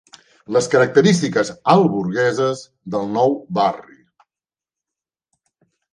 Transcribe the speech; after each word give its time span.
Les 0.55 0.67
característiques 0.75 1.51
altburgeses 1.75 2.63
del 2.95 3.07
nou 3.19 3.35
barri. 3.59 4.01